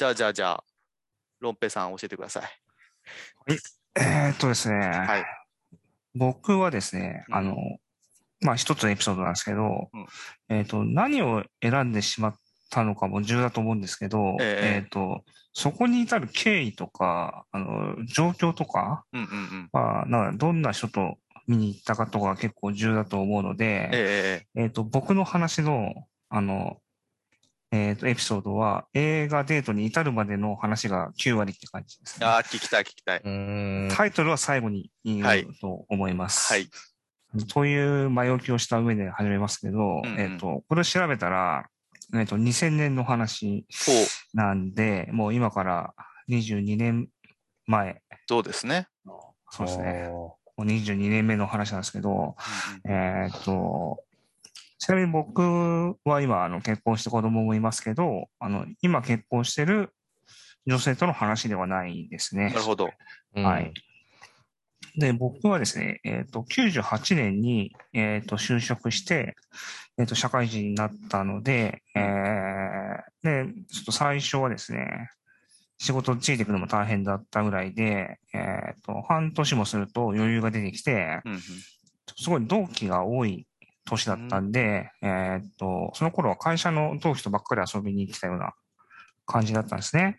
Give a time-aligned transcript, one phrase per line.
[0.00, 0.64] じゃあじゃあじゃあ、
[1.40, 2.44] ロンペイさん教えてください。
[3.96, 5.24] えーっとですね、はい。
[6.14, 7.56] 僕はですね、うんあの、
[8.40, 10.06] まあ一つのエピソードなんですけど、うん
[10.48, 12.34] えーっと、何を選んでしまっ
[12.70, 15.22] たのかも重要だと思うんですけど、えええーっと、
[15.52, 19.68] そこに至る経緯とか、あの、状況とか、うんうんうん。
[19.70, 25.92] まあ、なんかどんな人と見に行ったかとかが結構重要だと思うので、えええっ、と、僕の話の、
[26.30, 26.78] あの、
[27.72, 32.26] えっ、と、エピソードは、映画デートに至るまでの話が9割って感じですね。
[32.26, 33.22] ああ、聞きたい聞きたい。
[33.94, 36.52] タイトルは最後に言はいうと思います。
[36.52, 36.68] はい。
[37.48, 41.66] という前置きをした上で始めますけど、うんうんえっ、と、これを調べたら、
[42.14, 43.66] えっ、と、2000年の話。
[44.34, 45.94] なんで、もう今から
[46.28, 47.08] 22年
[47.66, 48.88] 前、そうですね。
[49.50, 50.08] そうですね。
[50.10, 52.36] おもう22年目の話なんですけど、
[52.84, 54.02] うんえーっと、
[54.80, 55.42] ちなみに僕
[56.04, 59.92] は今、あの、結婚して子供もいますけど、あの、今結婚してる
[60.66, 62.54] 女性との話ではないですねな。
[62.54, 62.90] るほど。
[63.36, 63.74] ーはい。。
[64.96, 69.36] で、僕はですね、えーっと、98年に、えーっと、就職して、
[69.98, 72.80] えーっと、社会人になったので、えー
[73.22, 75.10] で、ちょっと最初はですね、
[75.76, 81.40] 仕事ついてくるのも大変だったぐらいで、えーっと、半年もすると余裕が出てきて、うんうん
[82.16, 83.46] すごい同期が多い
[83.84, 88.52] 年だったんで、えーっと、その頃は会社の同期とばっかり遊びに行ってたような
[89.26, 90.18] 感じだったんですね。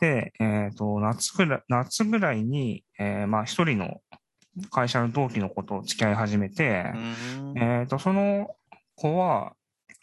[0.00, 4.00] で、えーっと、夏ぐらい、夏ぐらいに、えーまあ一人の
[4.70, 8.50] 会社の同期の子と付き合い始めて、うんえーっと、その
[8.96, 9.54] 子は、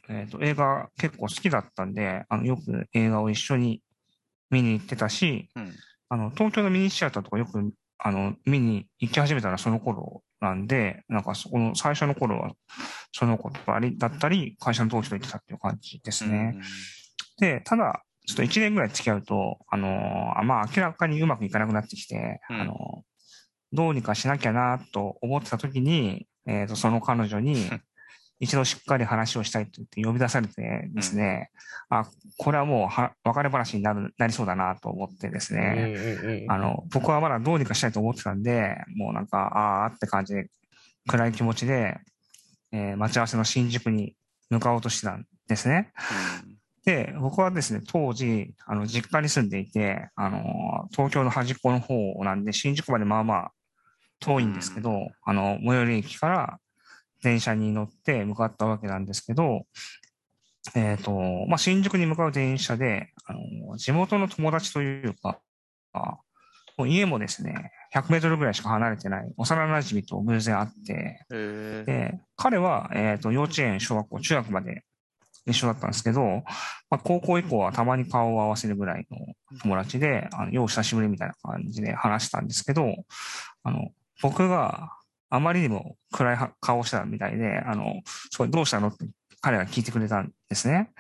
[0.10, 3.82] えーっと、映画結構好きだったんで、あの、よく映画を一緒に
[4.50, 5.74] 見に行ってたし、うん
[6.10, 12.52] あの、東京のミニシアターとかよく、あの、見に行き始めたのはその頃なんで、なんかそこの最初の頃は、
[13.14, 16.58] その子とだったり、会社の同期と行ってたっていう感じですね。
[17.40, 22.76] で、ただ、ちょっと1年ぐらい付き合うと、あのーまあ明らかにうまくいかなくなってきて、うんあのー
[23.74, 27.82] どうにかしなきゃなと思ってた時に、えっ、と、その彼女にうん、
[28.42, 31.52] 一度しっかり話をしたいと言って呼び出されてですね、
[31.90, 32.08] あ、
[32.40, 40.48] これはもうは別れ話になる、なりそうだなと思ってですね、うんうんうんあの、僕はまだどうにかしたいと思ってたんで、もうなんか、あーって感じで、
[41.08, 42.00] 暗い気持ちで、
[42.72, 44.16] えー待ち合わせの新宿に
[44.50, 45.92] 向かおうとしてたんですね。
[46.84, 53.52] で、僕はですね、当時、あの、実家に住んでいて、あの、東京の端っこの方なんで、新宿までまあまあ
[54.20, 56.60] 遠いんですけど、あの、最寄り駅から
[57.22, 59.66] 電車に乗って向かったわけなんですけど、
[60.76, 61.12] えっ、と、
[61.48, 65.40] まあ、新宿に向かう電車で、あの、地元の友達というか、
[65.94, 66.18] あ
[66.78, 71.86] もう家もですね、100メートルぐらいしか離れてない幼馴染と偶然会って、えー。
[71.86, 74.84] で、彼は、えっ、と、幼稚園、小学校、中学まで
[75.46, 76.22] 一緒だったんですけど、
[76.90, 79.18] まあ、高校以降はたまに顔を合わせるぐらいの
[79.62, 82.94] 友達で、あの、よう久しぶりみたいな感じで話したんですけど、
[83.64, 83.90] あの、
[84.22, 84.92] 僕が
[85.32, 88.90] あまりにも暗いは顔をしたみたいで、あの、すごいどうしたの？
[88.90, 89.08] って
[89.40, 90.92] 彼が聞いてくれたんですね。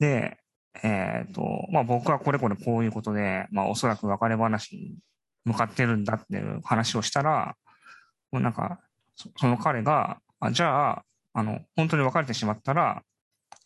[0.00, 0.38] で、
[0.82, 4.94] えっ、と、まあ、僕はこれこれこういうことで、まあ、おそらく別れ話に
[5.44, 7.54] 向かってるんだっていう話をしたら、
[8.32, 8.80] もうなんか、
[9.14, 11.04] そその彼が、あじゃあ、
[11.34, 13.02] あの、本当に別れてしまったら、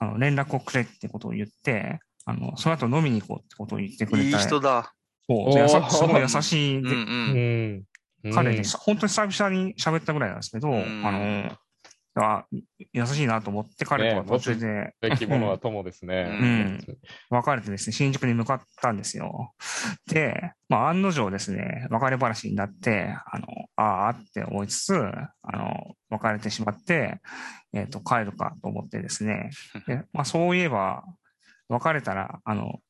[0.00, 4.28] あの、連絡をくれってことを言って、あの、その後飲みに行こうってことを言ってくれた。
[4.28, 4.93] いい人だ。
[5.69, 6.97] そうすごい優しいで、うんう。
[6.97, 7.84] うんん。
[8.34, 8.78] 彼でした。
[8.78, 11.56] 本当に久々に喋ったぐらいなんですけど、んあの、
[12.16, 12.44] あ
[12.92, 16.26] 優しいなと思って彼とは途中でべきものは友ですね。
[16.28, 16.98] うん
[17.31, 19.53] 別れてですね、新宿に向かったんですよ。
[20.06, 27.20] で、まあ案の定ですね、別れ話になって、あの、ああって思いつつ、あの、別れてしまって、
[27.72, 29.50] えっ、と、帰るかと思ってですね。
[29.87, 31.04] で、まあそういえば、
[31.69, 32.81] 別れたら、あの、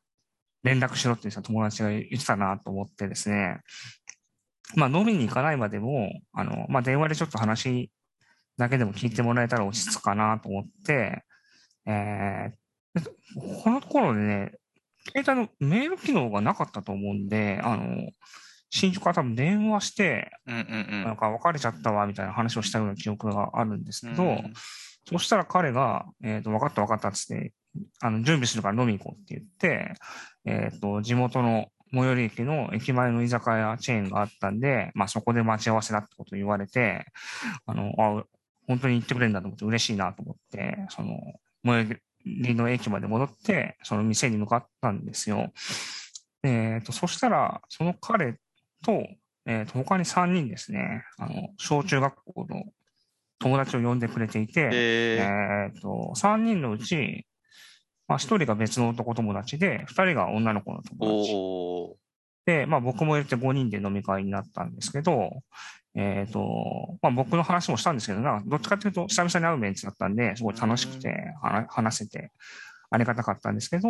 [0.63, 3.61] 連絡しろって友達が言ってたなと思ってですね、
[4.77, 7.91] まあ飲みに行かないまでも、あの、まあ電話でちょっと話
[8.57, 11.25] だけでも聞いてもらえたら落ち着くかなと思って、
[11.87, 13.11] えー、で
[13.63, 14.53] この頃でね、
[15.15, 18.11] 携帯のメール機能がなかったと思うんで、あの、
[18.71, 24.15] 新宿から多分電話して、うんうんなんか別れちゃったわみたいな話をしたような記憶があるんですうん。
[24.15, 24.39] けど、
[25.09, 27.53] そしたら彼が、えっ、と、分かった分かったっつって、
[28.01, 29.95] あの、準備するから飲み行こうって言って、
[30.45, 37.07] えっ、と、地元の最寄り駅の駅前の居酒屋チェーンがあったんで、まあそこで待ち合わせだってことを言われて、
[37.67, 38.25] あの、あ、
[38.67, 41.19] 本当に言ってくれるんだと思って嬉しいなと思って、その、
[41.65, 45.53] 最寄りの駅まで戻って、その店に向かったんですよ。
[46.43, 48.35] えっ、と、そしたら、その彼
[48.85, 49.07] と、
[49.47, 52.65] えっ、と、他に3人ですね、あの、小中学校の
[53.41, 57.27] 友達を呼んでくれていて、えっと、3人のうち、
[58.11, 62.01] まあ、一人が別の男友達で、二人が女の子の友達。
[62.45, 65.31] で、まあ僕も入れて5人で飲み会になったんですけど、
[65.95, 72.33] えっ、と、まあ僕の話もしたんですけど、どっちかというと久々に会うメンツだったんで、すごい楽しくて話話せて
[72.91, 73.89] ありがたかったんですけど、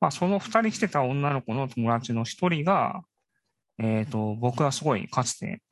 [0.00, 3.02] まあその2人来てた女の子の友達の1人が、
[3.80, 5.62] えっ、と、僕はすごいかつて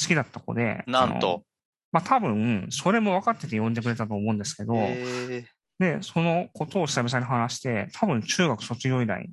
[0.00, 1.44] 好きだった子で、なんと。
[1.92, 5.44] まあ多分、それも分かってて呼んでくれたと思うんですけど、え
[5.78, 9.30] で、そのことを久々に話して、多分中学卒業以来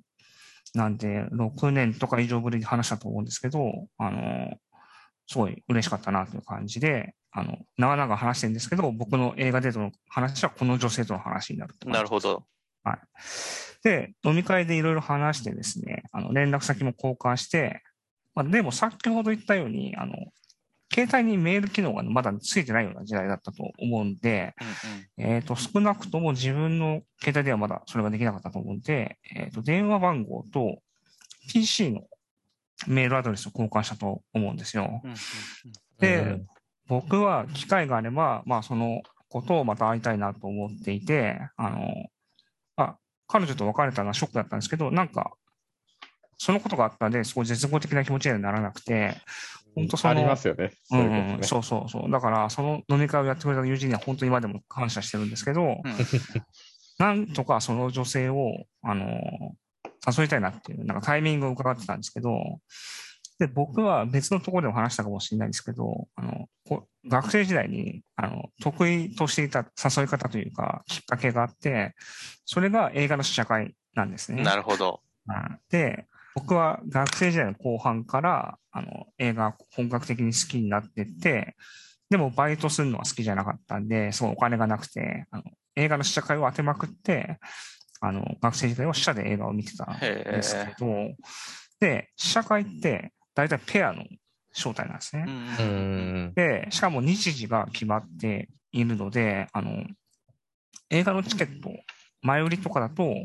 [0.74, 4.58] なんで、6年とか以上ぶりに話したと思うんですけど、あの、
[5.28, 12.46] すごい嬉しかったなという感じで、あの、長々話してるんですけど、僕の映画デートの話はこの女性との話になるなるほど。
[12.84, 13.00] はい。
[13.84, 17.84] で、飲み会でいろいろ話してですね、あの、連絡先も交換して、
[18.36, 20.16] まあ、でも先ほど言ったように、あの、
[20.94, 24.54] 携帯にメール機能がまだついてないような時代だったと思うんで、
[25.18, 30.80] うんえっ、と、少なくとも自分の携帯ではまだそれができなかったと思うんで、えっ、と、電話番号と
[31.48, 32.02] PC の
[32.88, 35.02] メールアドレスを交換したと思うんですよ。
[35.04, 35.18] うんうん
[36.02, 36.42] で、
[36.88, 41.88] 僕は機会があれば、まあ、そのことをまた会いたいなと思っていて、あの、
[42.76, 42.98] あ、
[43.28, 45.32] 彼女と別れたのはショックだったんですけど、なんか、
[46.38, 49.16] そのことがあったんで、すごい絶望的な気持ちにはならなくて、
[49.76, 50.72] 本当そのありますよね。
[50.84, 51.08] そうね。
[51.08, 52.12] うんうん、そうそうそう。
[52.12, 55.96] だから、その飲み会をやってくれた友人には本当に今でも感謝してるんですけど、う ん
[57.00, 59.56] なんとかその女性を、あの、
[60.18, 62.60] 誘いたいなっていう、なんかタイミングを伺ってたんですけど、
[63.40, 71.96] で、僕は別のところでも話したかもしれないですけど、あの、こ学生時代に、あの、得意としていた誘い方というか、きっかけがあって、
[72.46, 74.44] それが映画の試写会なんですね。
[74.44, 75.02] なるほど。
[75.28, 81.56] うんで、僕は学生時代の後半から、あの、映画本格的に好きになってって、
[82.10, 85.44] でもバイトするのは好きじゃなかったんで、そうお金がなくて、あの
[85.76, 87.40] 映画の試写会を当てまくって、
[88.02, 90.86] あの、学生時代は試写で映画を見てたんですけど、
[91.80, 94.04] で、試写会って大体ペアの
[94.54, 95.26] 招待なんですね。
[96.36, 99.86] で、しかも日時が決まっているので、あの、
[100.90, 101.70] 映画のチケット、
[102.22, 103.16] 前売りとかだと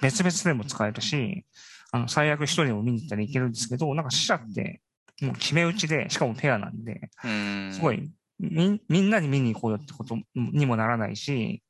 [0.00, 1.44] 別々でも使えるし、
[1.92, 4.80] あの、最悪一人でも見に行ったらいけるんですけど、なんか死者って
[5.20, 8.10] もう決め打ちで、しかもペアなんで、うんすごい、
[8.40, 11.62] み、みんなに見に行こうよってことにもならないし、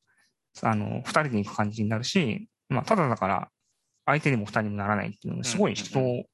[0.63, 3.49] あの、二人で行く感じになるし、まあ、ただだから、
[4.07, 6.25] 相手にも二人にもならないっていうのですごい人を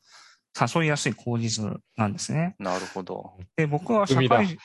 [0.58, 1.64] 誘いやすい口実
[1.96, 2.56] なんですね。
[2.58, 3.37] なるほど。
[3.56, 4.58] で、僕は社会人、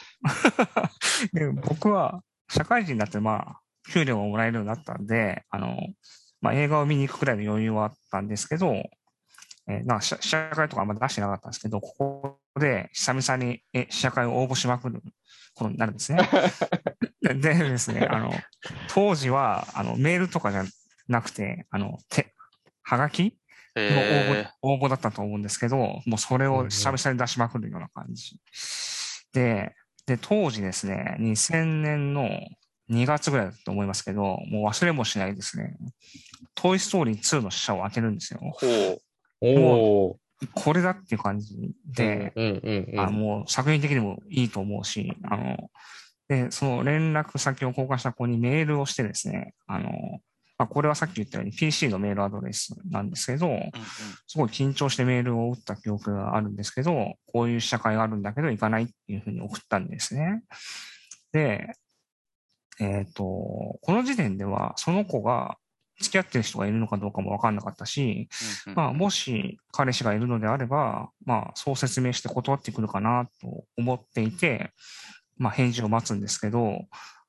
[1.34, 3.60] で僕は社会人になって、まあ、
[3.92, 5.78] 給料がもらえるようになったんで、あの、
[6.42, 8.84] まあ、映画を見に行くくらいの余裕はあったんですけど、
[9.68, 15.02] えーなんか試試写会とかあんま出してなかったんですけど、ここで久々にえ試写会を応募しまくる
[15.56, 16.30] ことになるんですね。
[17.22, 18.32] で でですね、あの、
[18.90, 20.66] 当時は、あの、メールとかじゃ
[21.08, 22.34] なくて、あの、手、
[22.82, 23.38] はがき
[23.76, 28.40] の応募,、え応募だったと思うんですけど、もうそれを久々に出しまくるような感じ。
[29.34, 29.76] で、
[30.06, 32.30] で、当時ですね、2000年の
[32.90, 35.76] 2月ぐらいだと思いますけど、もう忘れもしないですね。
[36.56, 38.42] トイストーリー2の試写を当てるんですよ。
[39.44, 40.20] おお。
[40.54, 42.34] これだっていう感じで。
[42.98, 45.70] あもう作品的にもいいと思うし、あの、
[46.28, 49.92] で、その連絡先を交換した子にメールをしてですね、あの、
[50.58, 53.50] まあ、これはさっき言ったように PC のメールアドレスなんですけど、う。
[53.50, 53.72] うんうん
[54.26, 60.42] すごい緊張してメールを打った記憶があるんですけど、こういう試写会があるんだけど行かないっていうふうに送ったんですね。
[61.32, 61.76] で、
[62.80, 65.58] えっ、と、この時点ではその子が
[66.04, 68.30] 付き合ってる人がいるのかどうかもわかんなかったし、
[68.68, 74.72] うんうんまあ、もし彼氏がいるのであれば、まあ、そう説明して断ってくるかなと思っていて、
[75.38, 76.86] まあ、返事を待つんですけど、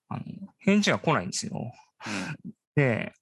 [0.08, 0.22] あの
[0.58, 1.72] 返事が来ないんですよ。
[2.76, 3.12] で、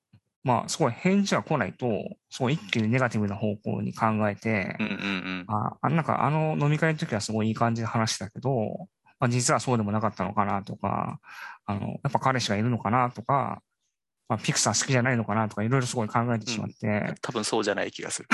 [0.44, 1.86] まあ、すごい返事が来ないと、
[2.30, 5.44] すごい一気にネガティブな方向に考えてう、んうんうん。
[5.48, 8.88] ああなんかあの飲み会の時はすごいいい感じで話してたけど、
[9.20, 11.20] まあ、実はそうでもなかったのかなとか、
[11.64, 13.62] あの、やっぱ彼氏がいるのかなとか、
[14.32, 18.28] まあ、ピクサー好きじゃないのかなとか、いろいろすごい考えてしまって、多分そうじゃない気がする。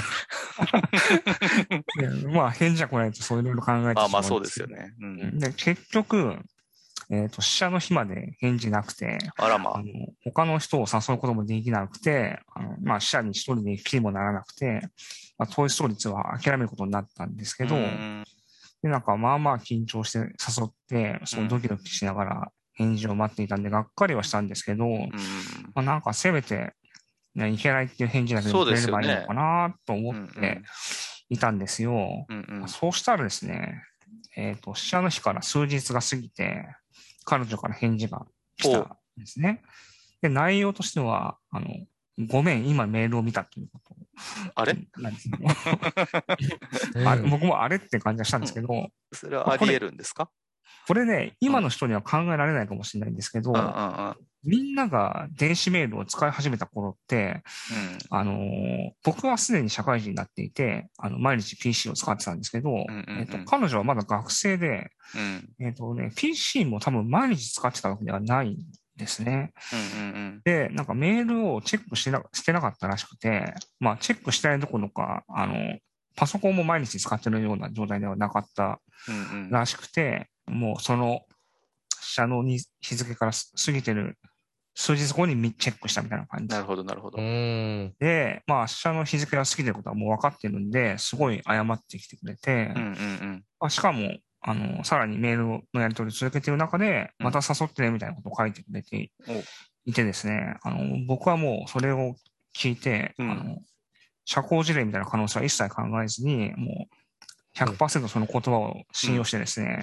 [2.22, 4.68] でまあ、返事が来ないとそういろいろ考えてしまうんまあまあそうですよ。
[4.68, 4.94] ね。
[5.00, 6.38] うん、で、結局、
[7.10, 9.88] えっ、と、試写の日まで返事なくて、あらまああの、
[10.22, 14.82] 他の人を誘うこともできなくて、あのまあ、試写に一人で行く気にもならなくて、
[15.36, 18.24] まあ、トイストーリー2は諦めることになったんですけど、うん
[18.82, 25.11] で、なんかまあまあ緊張して誘って、すごいドキドキしながら返事を待っていたんで、がっかりはしたんですけど、うん。
[25.75, 26.75] まあ、なんかせめて、
[27.35, 30.62] ね、いけないっていう返事だけくれればいいのかなと思って
[31.28, 32.25] いたんですよ。
[32.28, 32.68] うんうん。
[32.68, 33.82] そうしたらですね、
[34.37, 36.66] えっ、と、試写の日から数日が過ぎて、
[37.25, 38.25] 彼女から返事が
[38.56, 39.62] 来たんですね。
[40.23, 41.66] で、内容としては、あの、
[42.28, 43.94] ごめん、今メールを見たということ。
[44.54, 44.76] あれ？
[44.97, 45.28] なんです
[47.06, 50.28] あれ僕もあれって感じがしたんですけど、それはあり得るんですか？
[50.88, 54.16] これね、今の人には考えられないかもしれないんですけどうん、うんうん。
[54.42, 57.42] みんなが電子メールを使い始めた頃って、
[58.09, 65.50] あのー僕はすでに社会人になっていて、あの、毎日 PC を使ってたんですけど、うんうんうんえっと、彼女はまだ学生で、うん。
[65.61, 65.66] うん。
[65.66, 68.57] えっとね、PC も多分毎日使ってたわけではないん
[68.97, 69.52] ですね。
[69.95, 70.40] うんうんうん。
[70.42, 75.54] で、なんかメールをチェックしてなしてなかったらしくて、まあ、チェックしてないどころか、あの、
[76.16, 79.50] パソコンも毎日使ってるような状態ではなかったうんうん。
[79.50, 81.22] らしくて、もうその、
[82.00, 84.18] 社のに日付から過ぎてる
[84.80, 87.20] 数日後にみチェックしたみたいな感じなるほど、なるほどう。
[87.20, 87.94] ん。
[87.98, 93.44] で、まあ、社の日付が過ぎてることはもう分かってるんで、すごい謝ってきてくれて、うんうんうん。
[93.58, 99.32] まあ、しかも、あの、さらにメールのやり取りを続けている中で、うんまた誘ってねみたいなことを書いてくれてお
[99.84, 102.14] いてですね、あの、僕はもうそれを
[102.56, 103.58] 聞いて、うんあの、
[104.24, 106.94] 社交辞令みたいな可能性は一切考えずに、もう
[107.58, 109.82] 100%その言葉を信用してですね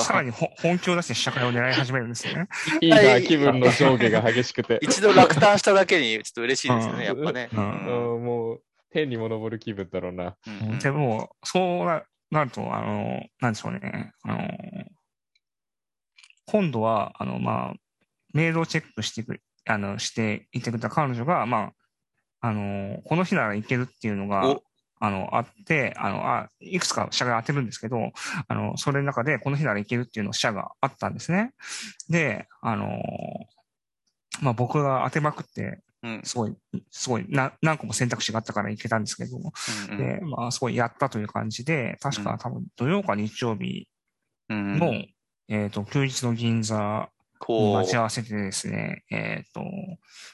[0.00, 2.48] さらにほ本気を出して試写会を狙い始めるんですよね。
[2.80, 4.78] いいな、気分の上下が激しくて。
[4.82, 7.48] 一度落胆しただけにちょっと嬉しいですよね、やっぱね。
[7.52, 10.36] もう、天にも昇る気分だろうな。
[10.82, 14.48] でも、そうななると、あの、なんでしょうね、あの、
[16.46, 17.74] 今度は、あの、まあ、
[18.32, 21.72] メールをチェックしてくれ、あの、していてくれた彼女が、ま
[22.40, 24.62] あ、あの、この日ならいけるっていうのがお、
[25.04, 28.12] あの、あって、あの、あ、いくつか社が当てるんですけど、
[28.46, 31.54] あの、それの中でこの日ならいけるっていうの社があったんですね。
[32.08, 33.02] で、あの、
[34.42, 36.20] まあ僕が当てまくって、うん。
[36.22, 36.54] すごい、
[36.92, 43.88] すごいな、何個も選択肢があったからいけたんですけど、うんで、まあ、すごいやったという感じで、確か多分土曜か日曜日
[44.50, 44.78] うん。
[44.78, 44.92] の、
[45.48, 47.08] えっ、と、休日の銀座
[47.48, 49.62] にこ待ち合わせてですね、えっ、と、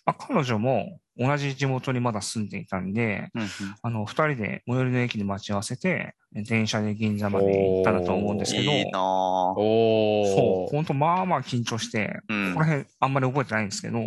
[0.05, 3.41] まあ、彼女も同じ地元にまだ住んでいたんで、う。
[3.41, 3.49] うん
[3.83, 9.55] あの、二人で最寄りの駅で待ち合わせて、電車で銀座まで行ったんだと思うんですけど、いいなぁ。
[9.55, 10.75] そう。
[10.75, 13.99] 本当まあまあ緊張して、うんここら辺あんまり覚えてないんですけど、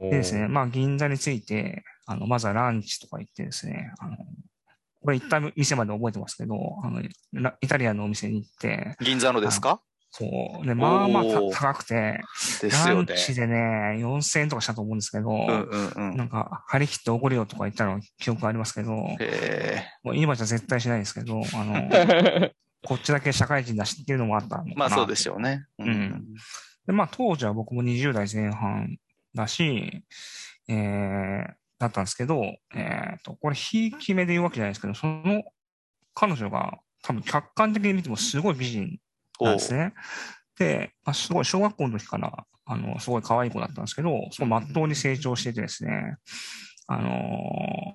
[0.00, 4.16] でですね、まあ銀座について、あの、まずはランチとか行ってですね、あの、
[5.02, 7.02] これ行った店まで覚えてますけど、あの、
[7.32, 9.80] ライタリアンのお店に行って、銀座のですか？
[10.12, 10.26] そ
[10.62, 12.20] う、で、まあまあ高くて、
[12.60, 13.16] ですよねラン。
[13.16, 13.56] チでね、
[13.98, 16.16] 4000円とかしたと思うんですけど、うんうんうん。
[16.16, 22.50] なんか、張り切っておごるよとか言ったの記憶ありますけど、へもう今じゃ絶対しないですけど、あの、
[22.84, 24.74] こっちだけ社会人だしっていうのもあったのかな。
[24.74, 25.66] ーまあそうでしょうね。
[25.78, 26.24] うん
[26.86, 28.96] で、まあ当時は僕も20代前半
[29.34, 30.02] だし、
[30.66, 32.42] えー、だったんですけど、
[32.74, 35.42] えっ、と、これ、ひいき目で言うわけじゃないですけど、その
[36.14, 38.98] 彼女が多分客観的に見てもすごい美人
[39.44, 39.94] なんですね。
[40.58, 46.16] で、まあ、すごい小学校の時から、あの、すごい可愛い子だったんですけど、すごい真っ当に成長しててですね、
[46.86, 47.10] あの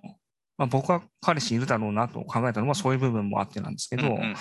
[0.04, 0.16] ー
[0.58, 4.36] まあ、僕は彼氏いるだろうなと考えたのはそういう部分もあってなんですけど、うんうんうん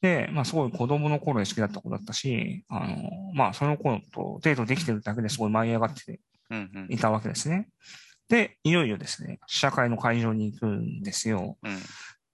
[0.00, 7.68] で、まあ、すごい子供の頃に好きだった子だったし、あの、まあ、その子とデートできてるだけですごい舞い上がってうんうんいたわけですね。
[8.28, 11.58] で、いよいよですね、試写会の会場に行くんですよ。
[11.64, 11.82] うんで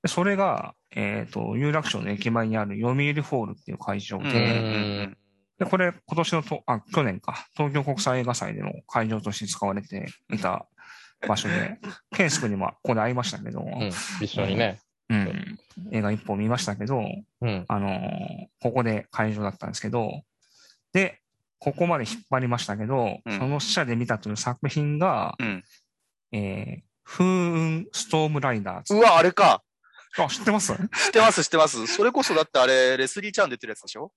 [0.07, 5.11] それが、えっ、と、有楽町の駅前にある読売ホールっていう会場で、
[5.59, 10.67] で、これ今年のと、あ、去年か、東京国際映画祭での会場として使われていた
[11.27, 11.79] 場所で、
[12.15, 13.89] ケンス君にもここで会いましたけど、うん、
[14.21, 14.81] 一緒にね。
[15.11, 15.59] うん、
[15.93, 17.03] 映画一本見ましたけど、
[17.43, 17.65] うん。
[17.69, 20.23] あのーここで会場だったんですけど、
[20.95, 21.21] で、
[21.59, 25.65] ここまで引っ張りましたけど、うんその死者で見たという作品が、うん
[26.33, 29.01] えー、風雲ストームライダーズう。
[29.01, 29.63] わ、あれか。
[30.19, 30.73] あ、知ってます？
[30.75, 30.79] 知
[31.09, 31.87] ってます、知ってます。
[31.87, 34.13] それこそだってあれ、レスリーちゃん出てるやつでしょ？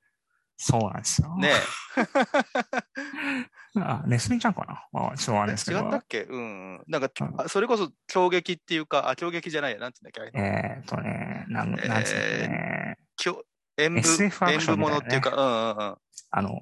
[0.59, 1.37] そうなんですよ。
[1.37, 1.51] ね
[3.79, 5.09] あ、レスリーちゃんかな？
[5.11, 5.53] あ、ちょっとあれえ。
[5.53, 5.97] ですけど違った。
[5.97, 6.23] っけ？
[6.23, 6.83] うんうん。
[6.87, 9.79] なんかうん、あそれこそ衝撃っていうか、あ、衝撃じゃないや。
[9.79, 10.39] なんて言うんだっけ？
[10.39, 12.97] えーっとね、なん、なんつうね。
[13.15, 13.43] きょ
[13.77, 15.97] 演舞、SF アク演ションみたいなね舞ものっていうか、うんうんうん。
[16.31, 16.61] あの、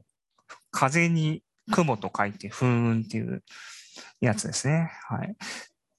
[0.71, 3.43] 風に雲と書いて風雲っていう
[4.19, 4.91] やつですね。
[5.07, 5.35] はい。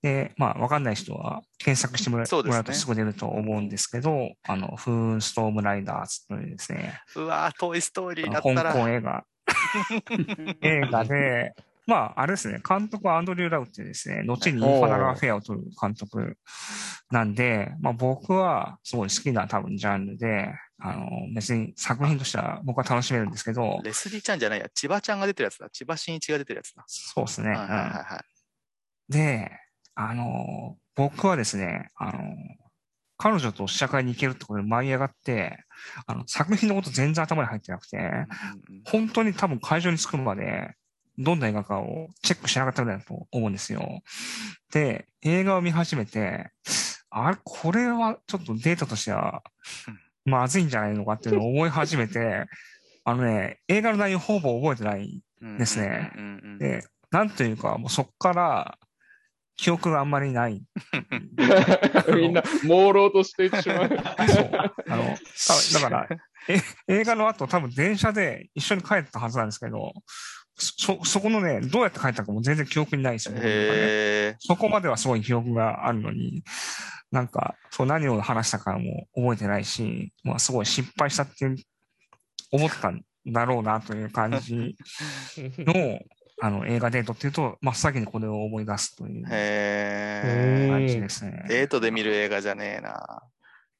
[0.06, 8.72] で、まあ、わかんない人は検索してもらうねとすぐ出ると思うんですけど、あの、風雲ストームライダーズというですね、うわトイストーリーだったら。
[8.72, 9.24] 港映画、
[10.62, 11.56] 映画で、
[11.88, 16.38] まあ、あれですね、監督はアンドリュー・ラウってですね、後にインファナル・アフェアを撮る監督
[17.10, 24.68] なんで、まあ僕はすごい好きな多分ジャンルで、あの、別に作品としては僕は楽しめるんですけど、レスリーちゃんじゃないや。
[24.72, 25.68] 千葉ちゃんが出てるやつだ。
[25.70, 26.84] 千葉真一が出てるやつだ。
[26.86, 27.48] そうですね。
[27.48, 29.12] はいはいはい。
[29.12, 29.50] で、
[29.96, 32.36] あの、僕はですね、あの、
[33.18, 35.64] 彼女と試写会に行けるってことで舞い上がって、
[36.06, 37.98] あの、作品のこと全然頭に入ってなくて、
[38.84, 40.74] 本当に多分会場に着くまで、
[41.18, 44.02] どんな映画かをチェックしなかったぐらいだと思うんですよ。
[44.70, 46.50] で、映画を見始めて、
[47.08, 49.42] あれ、これはちょっとデータとしては、
[50.26, 52.44] まずいんじゃないのかっていうのを思い始めて、
[53.04, 55.22] あのね、映画の内容ほぼ覚えてない。
[55.58, 56.10] ですね
[56.58, 58.78] で、なんというか、もうそっから、
[59.56, 60.62] 記憶があんまりない。
[62.14, 63.88] みんな、朦朧としてしまう。
[63.88, 64.50] そう。
[64.88, 65.16] あの、
[65.72, 66.08] ただから、
[66.48, 69.92] え映画の後多分電車で一緒に帰ったはずなんですけど、
[70.56, 73.40] そ、そこのね、どうやって帰ったかも全然記憶にないですよね。
[73.40, 74.36] へえ。
[74.38, 76.42] そこまではすごい記憶があるのに、
[77.10, 81.46] なんか、そう何を話したかも覚えてないし、まあすごい失敗したって
[82.52, 84.76] 思ったんだろうなという感じ
[85.58, 86.00] の、
[86.40, 89.24] あの、映画デートっていうと、真っ先にこれを思い出すという。
[89.24, 91.44] 感じですね。
[91.48, 93.22] デートで見る映画じゃねえな。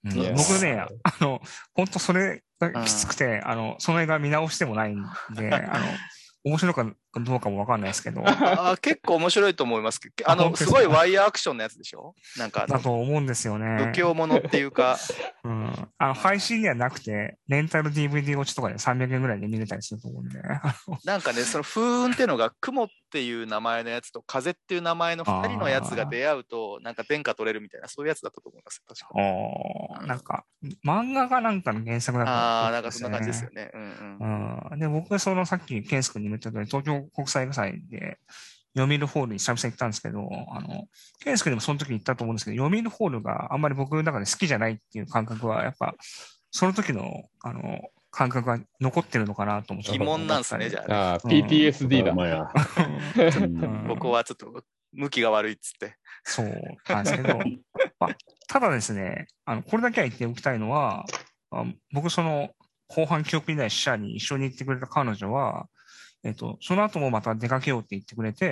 [0.04, 1.40] うん僕ね、あの、
[1.74, 5.02] 本当それがきつくて、あの、その映画見直してもないん
[5.34, 5.86] で、 あの、
[6.44, 8.30] 面白いかどうかもわかんないですけど、だ
[8.72, 12.14] あ結構面白いと思いますけど、あの、すごいワイヤーアクションのやつでしょ？
[12.36, 13.92] なんかあの、と思うんですよね。
[13.94, 14.96] 不況ものっていうか、
[15.44, 15.88] うん。
[15.98, 20.40] あの、配信ではなくて、レンタル DVD 落ちとかで300円ぐらいで見れたりすると思うんで、
[21.04, 28.82] なんかね、その風雲っていうのが、雲っていう名前のやつと風っていう名前の2人のやつが出会うと、なんか天下取れるみたいな、そういうやつだったと思います。
[28.86, 29.08] 確か。
[29.14, 30.44] おーなんか、
[30.84, 33.70] 漫画がなんかの原作だったああ、なんかそんな感じですよね。
[33.72, 34.70] うんうん。
[34.72, 34.78] うん。
[34.78, 38.18] で、僕、そのさっき、ケンス君にも言った通り、東京国際映画祭で、
[38.76, 40.84] 読売ホールに久々行ったんですけど、あの、
[41.24, 45.94] ケンス君にもその時に行ったと思うんですけど、読売ホールがあんまり僕の中で好きじゃないっていう感覚は、やっぱ、
[46.50, 49.92] その時の、あの、感覚が残ってるのかなと思って。
[49.92, 50.92] 疑問なんすね、じゃあ。
[50.92, 52.12] ああ、PTSD だ。
[53.88, 55.96] 僕はちょっと、向きが悪いっつって。
[56.24, 56.46] そう
[56.88, 57.38] なんですけど、
[58.00, 58.16] まあ、
[58.48, 61.04] ただですね、あの、これだけは言っておきたいのは、
[61.50, 62.50] あ僕、その、
[62.88, 65.68] 後半記憶にない死者に一緒に行ってくれた彼女は、
[66.26, 68.46] えっ、と、その後もまた出かけようって言ってくれて、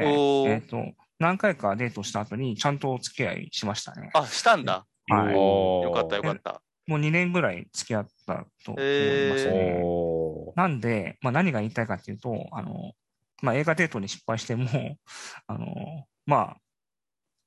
[0.46, 0.76] えっ、と、
[1.18, 4.10] 何回かデートした後にちゃんとお付き合いしましたね。
[4.14, 4.86] あ、したんだ。
[5.08, 5.34] はい。
[5.34, 6.62] よかったよかった。
[6.86, 9.82] もう2年ぐらい付き合ったと思いますね。
[10.54, 12.92] なんで、まあ何が言いたいかっていうと、あの、
[13.42, 14.68] まあ映画デートに失敗しても、
[15.48, 16.56] あの、まあ、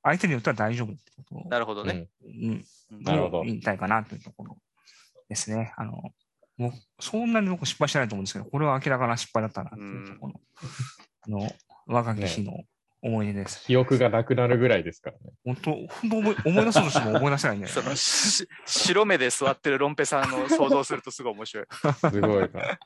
[0.02, 2.08] 相手によっては大丈夫ってことなるほどね。
[2.22, 2.64] うんうん
[3.02, 4.58] なるほどを言いたいかなというところ
[5.28, 5.72] ですね。
[5.76, 5.92] あの、
[6.58, 11.52] もう、そんなに僕失敗してないと思うんですけど、これは明らかな失敗だったなっていうところの、あの、
[11.86, 12.64] 若き日の
[13.00, 13.64] 思い出です。
[13.66, 15.32] 記憶がなくなるぐらいですからね。
[15.44, 17.96] 本当、本当思い思い出そうとしても思い出せないんだよ そねの。
[17.96, 21.66] し白目で座ってるロンペさんの想像するとすごい面白い。
[22.10, 22.78] すごいな。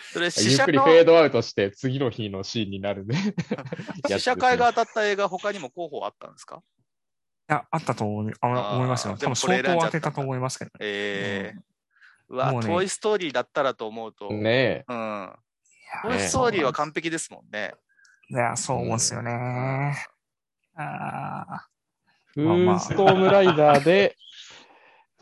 [0.00, 3.34] それゆ試写のっくりフェードアウトして次の日のシーンになるね。
[4.08, 6.62] 試写会が当たった映画他にも候補あったんですか？
[7.50, 9.14] いや、あったと思いああー思いますよ。
[9.14, 10.74] で多分も相当当てたと思いますけどね。
[10.80, 11.60] ええ
[12.28, 14.38] うわ、もうねトイ・ストーリーだったらと思うと、うん。
[14.38, 14.84] ね
[16.02, 17.74] トイ・ストーリーは完璧ですもんね。
[18.28, 19.96] いや、そう思うんですよね。
[20.74, 20.84] ああ
[21.46, 21.68] まあ
[22.34, 24.16] フーンストームライダーで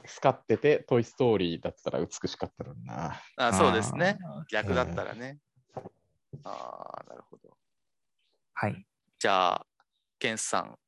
[0.04, 3.12] 使ってて、トイ・ストーリーだったら美しかったのにな。
[3.38, 4.18] ーあそうですね。
[4.50, 5.38] 逆だったらね。
[6.44, 7.56] ああ、なるほど。
[8.54, 8.86] はい。
[9.18, 9.66] じゃあ、
[10.18, 10.78] ケンスさん、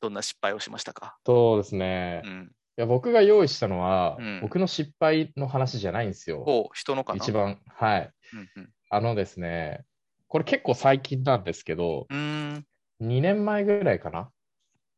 [0.00, 1.18] どんな失敗をしましたか？
[1.26, 2.22] そうですね。
[2.24, 2.55] いうん。
[2.76, 6.42] や僕が用意したのは、うん僕の失敗の話じゃないんですよ。
[6.46, 7.16] お人のかな？
[7.18, 7.32] 一。
[7.32, 7.60] 番。
[7.66, 8.10] はい。
[8.32, 9.84] うんあのですね、
[10.28, 12.18] これ結構最近なんですけど、うん。
[12.18, 12.66] うーん。
[13.08, 14.30] 2年前ぐらいかな？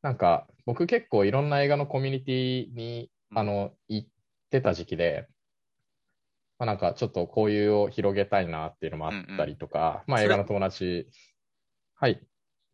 [0.03, 4.09] なんか、僕結構いろんな映画のコミュニティに、うんあの、行っ
[4.51, 5.27] てた時期で、
[6.59, 11.09] まあ、なんかちょっと交友を広げたいなっていうのもあったりとか、まあそれ映画の友達、
[11.95, 12.21] はい。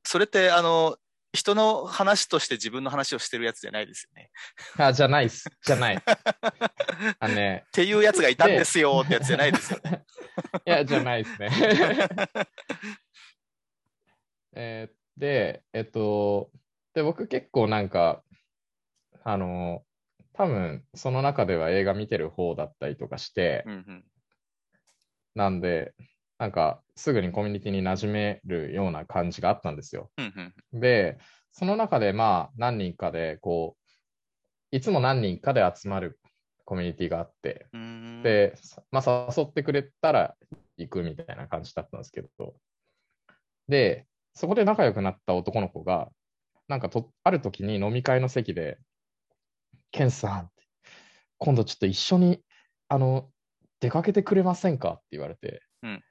[0.05, 0.97] それって、あの、
[1.35, 4.31] 人の話として自分の話をしてるやつじゃないですよね。
[4.79, 5.51] あ、じゃないっす。
[5.62, 6.01] じゃない。
[7.18, 10.05] あのねっ、ていうやつがいたんですよってやつじゃないですよね。
[10.64, 11.51] いや、じゃないですね。
[14.55, 16.51] えーで、えっと、
[16.92, 18.25] で、僕結構なんか、
[19.23, 19.85] あの、
[20.33, 24.05] 多分その中では映画見てる方だったりとかしてう、んうん
[25.37, 25.94] なんで、
[26.38, 30.11] なんかすぐにコミュニティに馴染めるような感じがあったんですよ。
[30.73, 31.18] で、
[31.53, 33.77] その中でまあ何人かでこ
[34.73, 36.18] う、いつも何人かで集まる
[36.64, 37.68] コミュニティがあって、
[38.23, 38.55] で、
[38.90, 40.35] まあ、誘ってくれたら
[40.77, 42.55] 行くみたいな感じだったんですけど、
[43.68, 46.09] で、そこで仲良くなった男の子が、
[46.66, 48.79] なんかと、ある時に飲み会の席で、
[49.92, 50.51] ケンさん、
[51.38, 52.40] 今度ちょっと一緒に、
[52.88, 53.31] あの、
[53.81, 56.03] 出かけてくれませんかって言われて、うん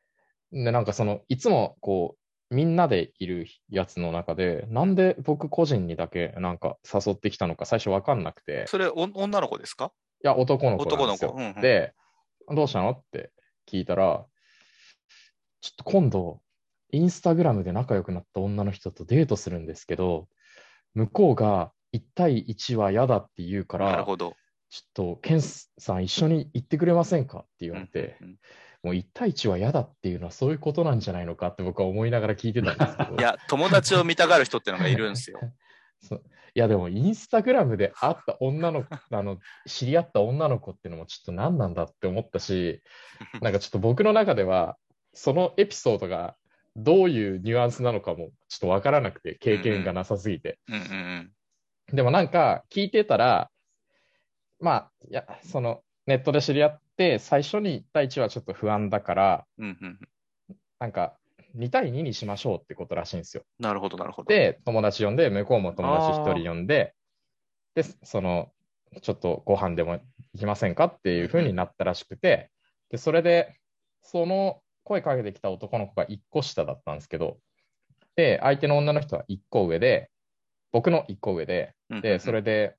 [0.54, 2.16] で、なんかその、いつもこ
[2.52, 9.92] う、みんなでいるやつの中で、なんで僕個人にだけなんか誘ってきたのか最初わかんなくて、それお女の子ですか？
[10.24, 10.84] いや、男の子。
[10.84, 11.26] 男の子。
[11.36, 11.62] うんうん。
[11.62, 11.96] で、
[12.50, 12.92] どうしたの？
[12.92, 13.32] って
[13.68, 14.28] 聞いたら、
[15.62, 16.42] ちょっと今度、
[16.92, 20.28] インスタグラムで仲良くなった女の人とデートするんですけど、
[20.94, 24.36] 向こうが1対1は嫌だって言うから、なるほど。
[24.70, 27.39] ちょっと、ケンさん一緒に行ってくれませんか？
[27.39, 28.39] って言われて、うんうん
[28.84, 33.15] もう1対1は嫌だっていうのはそういうことなんじゃないのかって僕は思いながら聞いてたんですけど。
[33.15, 35.39] いや、友達を見たがる人ってのがいるんですよ。
[36.56, 42.84] いやでもインスタグラムで会った女の子、あの、知り合った女の子っていうのもちょっと何なんだって思ったし、
[43.41, 44.78] なんかちょっと僕の中では、
[45.13, 46.36] そのエピソードが
[46.76, 50.60] どういうニュアンスなのかもちょっとわからなくて、経験がなさすぎて。
[50.67, 51.34] うんうん
[51.91, 53.52] でもなんか聞いてたら、
[54.60, 59.66] まあ、いや、そのネットで知り合って、最初に1対1はちょっと不安だから、うん。
[59.66, 60.00] うんうん
[60.80, 61.18] なんか
[61.56, 63.44] 2対2にしましょうってことらしいんですよ。
[63.58, 64.28] なるほど、なるほど。
[64.28, 66.94] で、友達呼んで、向こうも友達一人呼んで、
[67.76, 68.52] で、その、
[69.02, 70.00] ちょっとご飯でも
[70.34, 72.52] 行きませんかっていう風になったらしくて、
[72.90, 73.56] で、それで、
[74.02, 77.38] その声かけてきた男の子が1個下だったんですけど、
[78.16, 80.10] で、相手の女の人は1個上で、
[80.72, 82.76] 僕の1個上で、で、それで、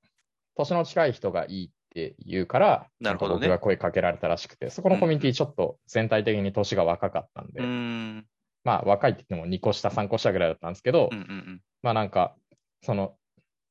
[0.55, 8.27] 年の近い人がいいって言うから、なるほどねんか僕が声かけられたらしくて、そこのコミュニティちょっと全体的に年が若かったんで、うーん。
[8.65, 11.61] まあ若いって言っても2個下、3個下ぐらいだったんですけど、うんうんうん。
[11.81, 12.35] まあなんか、
[12.81, 13.15] その、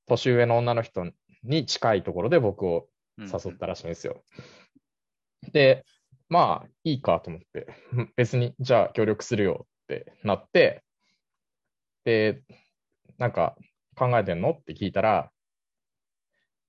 [0.07, 1.05] 年上の女の人
[1.43, 4.23] に近いところで僕をうんうん誘ったらしいんですよ。
[5.53, 5.85] で、
[6.29, 10.83] まあいいかと思って、う ん別にじゃあ協力するよってなって、
[12.05, 12.43] で、
[13.19, 13.57] なんか
[13.97, 15.31] 考えてんのって聞いたら、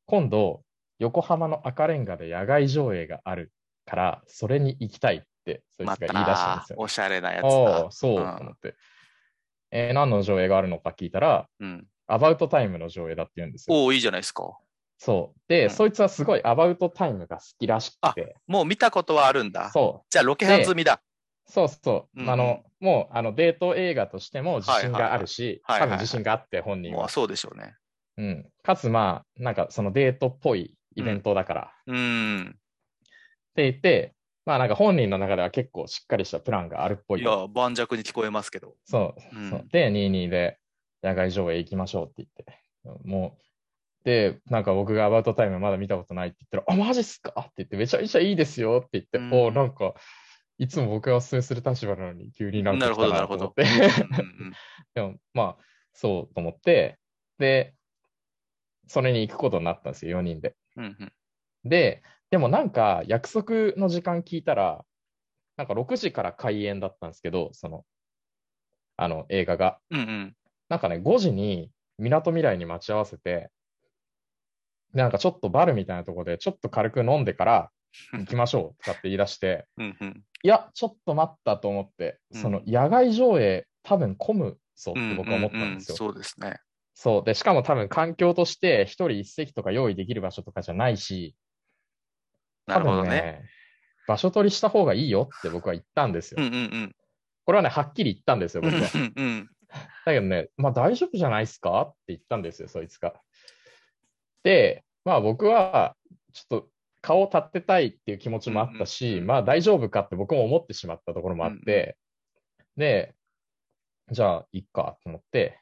[0.05, 0.64] 今度、
[0.99, 3.51] 横浜の赤レンガで野外上映がある
[3.85, 6.77] から、それに行きたいって、そいつまが言い出したんですよ。
[6.77, 7.91] たおしゃれなやつあだあ、。
[7.91, 8.75] そう、うんと思って。
[9.71, 11.87] えー何の上映があるのか聞いたら、うん。
[12.07, 13.75] アバウトタイムの上映だって言うんですよ。
[13.75, 14.57] おおいいじゃないですか。
[14.97, 15.39] そう。
[15.47, 19.71] で、うんそいつはすごいアバウトタイムが好きらしくて、もう見たことはあるんだ。
[19.71, 21.01] そじゃあ、ロケハン済みだ。
[21.47, 27.01] う、そうそう、うんあの、もうあのデート映画としても自信があるし、はいはいはい多分自信があって本人は。
[27.01, 27.75] もうそうでしょうね。
[28.17, 28.49] うん。
[28.63, 32.49] かつまあ、なんかそのデートっぽいイベントだから、うーん。
[32.49, 32.53] っ
[33.55, 37.29] て言って、まあなんか本人の中では結構しっかりしたプランがあるっぽいと。
[37.29, 38.75] いや、盤石に聞こえますけど。
[38.85, 39.37] そう。
[39.37, 40.59] うんそうで、22で
[41.03, 42.45] 野外上映行きましょうって言って。
[43.03, 43.45] もう、
[44.05, 49.95] で、なんか僕がアバウトタイムまだ見たことないって言ったら、あ、マジっすかって言って、めちゃめちゃいいですよって言って、うんおなんか、
[50.57, 53.65] いつも僕がお勧めする立場なのに急になんか来たなと思って。
[54.93, 56.99] でも、まあ、そうと思って、
[57.39, 57.73] で、
[58.87, 60.55] それに行くことになったんですよ、4人で。
[60.77, 61.13] うんうん
[61.67, 64.85] で、でもなんか約束の時間聞いたら、
[65.57, 67.85] なんか6時から開演だったんですけど、その、
[68.97, 69.79] あの映画が。
[69.89, 70.35] うんうん
[70.67, 73.51] なんかね、5時にみなとみらいに待ち合わせて、
[74.93, 77.71] でなんかちょっとバルみたいなところでちょっと軽く飲んでから
[78.13, 85.93] 行きましょうとかって言い出して、 うんうんいや、ちょっと待ったと思って、うんその野外上映多分混むぞっうんて僕は思ったんですよ。
[85.93, 86.59] ううそうですね。
[86.95, 87.23] そう。
[87.23, 91.35] で、しかも多分環境として一人一席とか用意できる場所とかじゃないし、
[92.65, 93.09] なるほどね。
[93.09, 93.41] ね、
[94.07, 96.41] 場所取りした方がいいよって僕は言ったんですよ。
[96.41, 96.95] うんうんうん。
[97.45, 98.89] これはね、はっきり言ったんですよ、うん僕は。
[98.95, 99.49] うんうん
[100.05, 103.13] だけどね、まあ大丈夫じゃないですかって言ったんですよ、そいつが。
[104.43, 105.97] で、まあ僕は、
[106.31, 106.69] ちょっと
[107.01, 111.97] 顔を立てたいっていう気持ちもあったし、うんうんうんまあ大丈夫かって僕も思ってしまったところもあって、
[112.77, 113.15] で、
[114.11, 115.59] じゃあ、いっかと思って、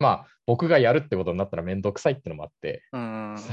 [0.00, 3.36] まあ僕がやるってことになったらめんどくさいってのもあって、うんうん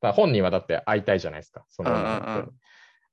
[0.00, 2.52] だ本人はだって会いたいじゃないですか、そのうんうん。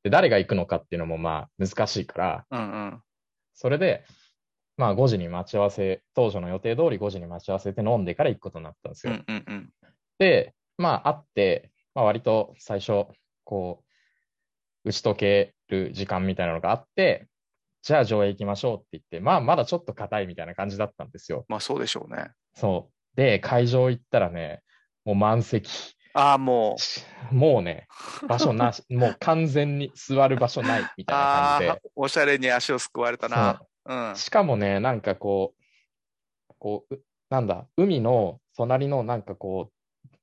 [0.03, 2.63] で、誰が行くのかっていうのもまあ難しいから、うんう
[2.95, 3.01] ん。
[3.53, 4.05] それで、
[4.77, 9.13] まあ5時に待ち合わせ、当初の予定通り5時に待ち合わせて飲んでから行くことになったんですよ。
[9.13, 9.73] うんうんうん。
[10.17, 13.05] で、まあ会って、まあ割と最初、
[13.45, 13.83] こ
[14.83, 17.27] う、打ち解ける時間みたいなのがあって、
[17.81, 21.45] じゃあ上映行きましょうって言って、まあまだちょっと硬いみたいな感じだったんですよ。
[21.47, 22.31] まあそうでしょうね。
[22.53, 23.15] そう。
[23.15, 24.61] で、会場行ったらね、
[25.03, 25.95] もう満席。
[26.13, 26.75] ああ、も
[27.31, 27.35] う。
[27.35, 27.87] もうね、
[28.27, 33.61] 場所なし、 もう完全に座る場所ないみたいな感じでおしゃれに足をすくわれたな。
[33.85, 34.15] うん。
[34.15, 40.17] しかもね、なんかこう、こう、うなんだ、海の隣のなんかこう、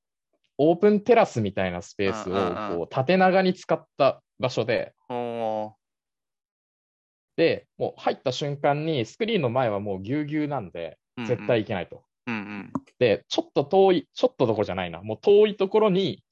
[0.58, 5.27] オープンテラスみたいなスペースうんうんうんをこう縦長に使った場所で、おー
[7.38, 12.02] で、もう入った瞬間にスクリーンの前はもうぎゅうぎゅうなんで、絶対行けないと。
[12.26, 12.72] うんうん。
[12.98, 16.24] で、ちょっと遠い、ちょっとどころじゃないな、もう遠いところに、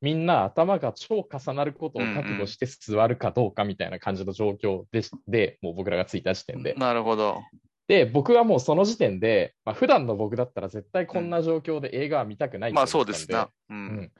[0.00, 6.74] みんな頭が超重なることを覚悟して座るかどうかみたいな感じの状況でしで、もう僕らが着いた時点で。
[6.74, 7.44] なるほど。
[7.86, 13.44] で、僕はもうその時点で、まあ、普段の僕だったら絶対こんな状況で映画は見たくないまあそうですな。
[13.44, 13.50] う。
[13.70, 14.12] うんん。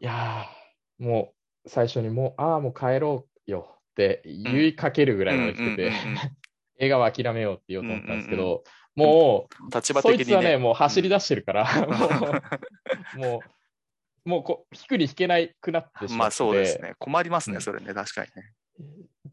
[0.00, 1.34] いやー、も
[1.66, 6.18] う最初にもう、ああ、もう帰ろうよっって言いかけるぐらいまで来てて、うんうんうんうん
[6.80, 8.62] 映画は諦めようって言おうと思ったんですけど、
[8.94, 10.56] も立う、そいつはね、場的にね。
[10.58, 11.66] もう走り出してるから、
[13.16, 13.40] もう、も
[14.24, 16.14] う、もうこ引くに引けないくなってしまって。
[16.14, 16.94] まあそうですね。
[17.00, 18.52] 困りますね、うんそれね、確かにね。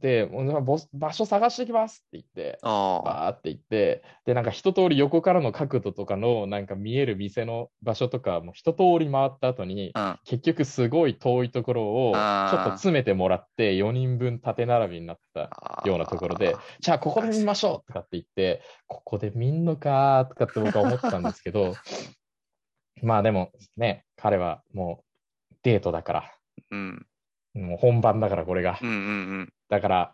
[0.02, 10.20] で、もうぼ場所探してきますって言って、あーって行って、で、なんか一通り横からの角度とかの、なんか見える店の場所とか、もう一通り回った後に、うん。
[10.26, 15.50] 結局すごい遠いところをちょっと詰めてもらって、4人分縦並びになった
[15.86, 21.74] ようなところで、じゃあここで見ましょうとかって言って、ここで見んのかーとかって僕は思ったんですけど、
[23.02, 25.04] まあでもね、彼はも
[25.52, 26.32] うデートだから、
[26.72, 27.08] うん。
[27.56, 28.78] もう本番だからこれが。
[28.82, 29.00] うんうんう
[29.44, 29.54] ん。
[29.70, 30.14] だから、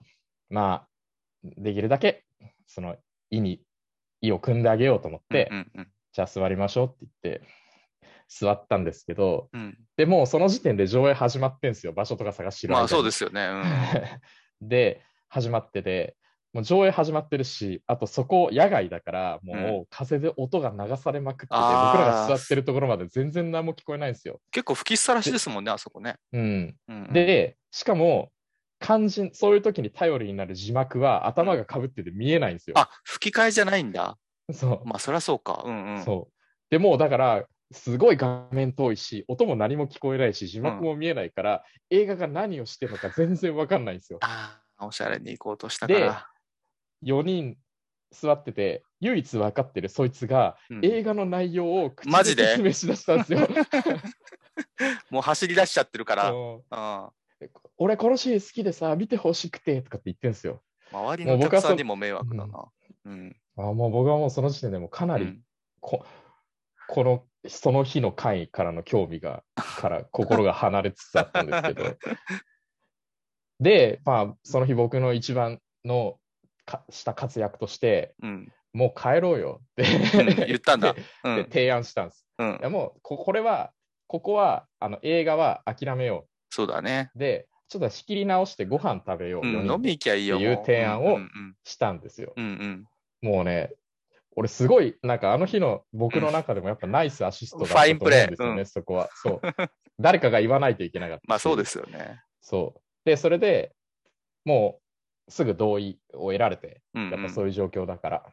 [0.50, 0.88] まあ、
[1.44, 2.26] できるだけ、
[2.68, 2.98] その、
[3.30, 3.62] 意に、
[4.22, 7.48] 意を組んであげようと思って、うんうんじゃあ座りましょうって言って、
[8.28, 9.78] 座ったんですけど、うんうん。
[9.96, 13.48] でもうその時点で上映始まってんすよ、場所とか探してるまあそうですよね。
[14.62, 14.68] うん。
[14.68, 16.18] で、始まってて、
[16.54, 24.42] もう上映始まってるし、あとそこ野外だから、もうう風で音が流されまくってて、あー僕らが座ってるところまで全然何も聞こえないんですよ。
[24.52, 26.18] 結構吹きさらしですもんね、あそこね。
[26.34, 26.76] うん。
[26.90, 28.32] うん、で、しかも、
[28.82, 32.78] 肝心、そういう時に頼りになる字幕は頭がかぶってて見えないんですよ。
[32.78, 34.18] あ、吹き替えじゃないんだ。
[34.52, 34.88] そう。
[34.88, 35.64] まあそりゃそうか。
[35.66, 36.04] うんうん。
[36.04, 36.34] そう。
[36.70, 44.20] でもうだから、すごい画面遠いし、音も何も聞こえないし、字幕も見えないから、映画が何をしてるのか全然わかんないんですよ。
[44.22, 46.28] ああ、おしゃれに行こうとしたから。
[47.04, 47.58] 4人
[48.12, 53.48] 座ってて、唯一分かってるそいつが、うん映画の内容を口で説明しだしたんですよ。
[55.10, 56.32] もう走り出しちゃってるから。
[56.32, 57.10] うん
[57.78, 60.62] 俺、このシーン好きでさ、見てほしくてとかって言ってんですよ。
[60.92, 62.66] 周りのお客さんにも迷惑だな。
[63.06, 63.36] うん。
[63.58, 65.42] あもう僕はもうその時点でもうかなりうん
[65.80, 66.06] こ、
[66.88, 71.84] この、その日の回からの興味が、から心が離れつつあったんですけど。
[73.60, 76.20] で、まあ、その日僕の一番の
[76.66, 78.54] かした活躍として、うん。
[78.74, 79.84] もう帰ろうよって、
[80.20, 80.92] うん言ったんだ。
[80.92, 81.44] うでん。
[81.46, 82.26] 提案したんです。
[82.38, 83.74] うんいやもうこ、これは、
[84.08, 87.10] ここは、あの、映画は諦めよそうだね。
[87.16, 87.20] う。
[87.20, 89.72] で、ちょっと仕切り直してご飯食べよう、うん。
[89.72, 90.36] 飲み行きゃいいよ。
[90.36, 92.34] っていうも提案をうんうんしたんですよ。
[92.36, 92.86] うん
[93.24, 93.30] うん。
[93.30, 93.74] もうね、
[94.36, 99.10] 俺すごい、なんかあの日の僕の中でもやっぱナイスアシストだったと思うんですよね、うんそこは。
[99.16, 99.42] そう。
[100.00, 101.28] 誰かが言わないといけなかったし。
[101.28, 102.22] まあそうですよね。
[102.42, 102.82] そう。
[103.06, 103.74] で、それで
[104.46, 104.80] も
[105.28, 108.26] うすぐ同意を得られて、うんうんやっぱそういう状況だから。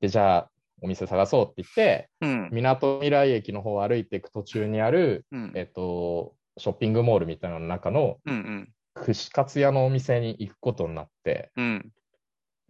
[0.00, 0.50] で、じゃあ、
[0.82, 2.48] お店探そうって言って、うん。
[2.52, 8.68] みなとみらい駅の方を歩いていく途中にある、うんえっと、ショッピングモールみたいなの中のうんうん。
[8.94, 11.92] 串カツ屋のお店に行くことになって、うん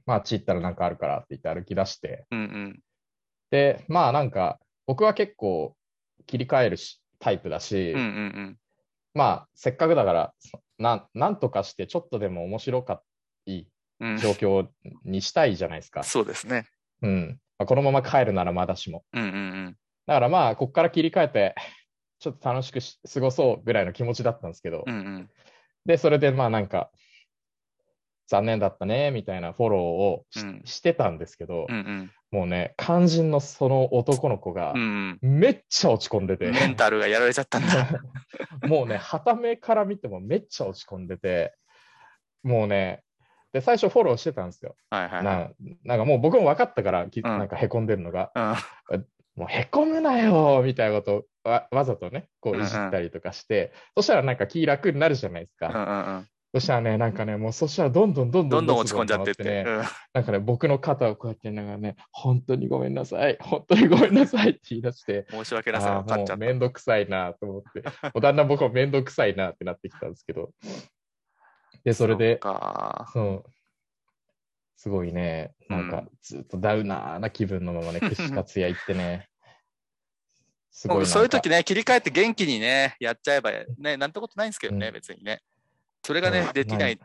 [0.06, 2.80] まあ、あっち行ったらなんかあるからって言って歩き出して、うんうん。
[3.50, 5.76] で、まあなんか、僕は結構
[6.26, 8.56] 切り替えるしタイプだし、うんうん
[9.12, 10.34] まあせっかくだから
[10.78, 13.02] な、なんとかしてちょっとでも面白か
[13.46, 13.64] い
[14.00, 14.10] うん。
[14.10, 14.66] うん状況
[15.04, 16.02] にしたいじゃないですか。
[16.02, 16.66] そうですね。
[17.02, 17.38] うん。
[17.58, 19.04] まあ、このまま帰るならまだしも。
[19.12, 19.30] うんうんう
[19.68, 19.76] ん。
[20.06, 21.54] だからまあ、こっから切り替えて、
[22.24, 25.30] ちょっと楽しくし過ごそうぐらいの気持ちだったんですけど、うんうん。
[25.84, 26.90] で、それでまあなんか、
[28.28, 32.10] 残念だったね、みたいなフォローをし,、うんしてたんですけど、うんうん。
[32.30, 36.54] もうね、肝心のその男の子がうんめっちゃ落ち込んでて、うん。
[36.54, 37.90] メンタルがやられちゃったんだ。
[38.66, 41.54] もうね、はためから見てもめっちゃ落ち込んでて、
[42.42, 43.02] もうね、
[43.52, 44.76] で、最初フォローしてたんですよ。
[44.88, 45.24] はいはいはい。
[45.24, 45.50] な
[45.84, 48.32] なんかもう僕も分かったから、きんなんかへこんでるのが、
[48.90, 55.68] うん もうへこむなよみたいなことをわわざとね、こういじったりとかして、そしたらなんか気楽になるじゃないですか。
[55.68, 56.28] うんうんうん。
[56.54, 59.42] そしたらね、なんかね、もうそしたらどんどんどんどんどんどん落ち込んじゃってって。
[59.42, 66.36] ね、うんなんかね、僕の肩をこうやってなんかね、本当にごめんなさい、本当にごめんなさいって言い出して、申し訳なさもう。
[66.36, 70.52] めんどくさいなと思って、もうだんだん僕もめんどくさいなってなってきたんですけど、
[71.82, 72.38] で、それで、
[73.12, 73.50] そう、
[74.76, 79.28] すごいね、なんかずっとダウナーな気分のままね、 串カツ屋行ってね、
[80.74, 84.92] すごいそういう時ね、切り替えて元気にね、やっちゃえばね、なんてことないんですけどね、うん。
[84.94, 85.40] 別にね。
[86.02, 86.52] それがねう、ん。
[86.52, 86.98] できない。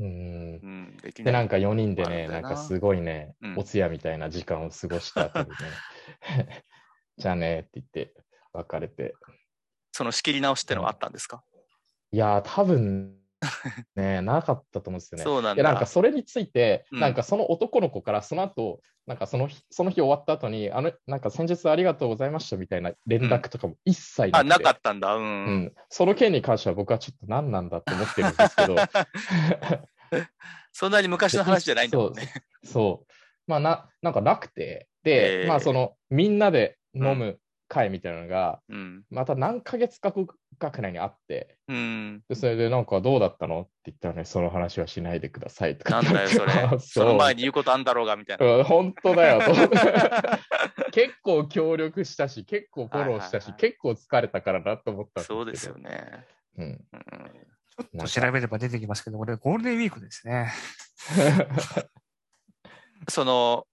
[0.00, 0.06] うん。
[0.06, 1.32] うん、できで、ない。
[1.34, 2.40] なんか4人でね、な。
[2.40, 5.54] なんかすごいねうん、お通夜みたいな時間を過ごした後にね、
[7.16, 8.14] じゃあねって言って
[8.52, 9.14] 別れて、
[9.92, 11.44] その仕切り直しってのはあったんですか、
[12.10, 13.19] いやー、多分
[13.96, 15.24] ね、なかったと思うんですよね。
[15.24, 15.86] そうなんで、なんだか。
[15.86, 25.14] それについて、うんなんかその男の子からその後、なんかその日その日終わった後に、あの、なんか先日ありがとうございましたみたいな連絡とかも一切なあ、くて、なかったんだ。
[25.14, 25.24] うん。
[25.24, 28.76] うん、その件に関しては僕はちょっと何なんだって思ってるんですけど、
[30.72, 32.32] そんなに昔の話じゃないんだもんね。
[32.64, 33.12] そう。
[33.46, 37.40] まあな、なんかなくて、で、えーまあその、みんなで飲む
[37.70, 39.04] 会みたいなのが、うん。
[39.10, 40.26] また何ヶ月か後
[40.58, 42.22] かくらいにあって、うん。
[42.28, 46.52] でそれでなんかどうだったのって言ったらね、その話はしないでくださいとかなんだよ、それ。
[46.68, 48.44] そうその前に言うことあんだろうが、みたいな。
[48.44, 49.40] うん本当だよ。
[50.92, 56.26] 結構協力したし、結構フォローしたし、はいはいはい結構疲れたからなと思ったんそうですよね。
[56.58, 56.66] うん。
[56.66, 56.86] うん
[57.80, 60.52] ちょっと調べれば出てきますけど、俺ゴールデンウィークですね。
[63.08, 63.66] その、